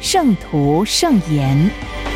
[0.00, 2.09] 圣徒圣言。